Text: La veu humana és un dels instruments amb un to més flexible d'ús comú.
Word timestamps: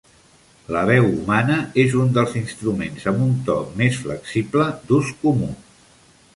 La 0.75 0.79
veu 0.89 1.03
humana 1.09 1.57
és 1.83 1.93
un 2.05 2.09
dels 2.17 2.33
instruments 2.41 3.07
amb 3.13 3.23
un 3.29 3.37
to 3.51 3.61
més 3.83 4.03
flexible 4.07 4.69
d'ús 4.91 5.15
comú. 5.25 5.55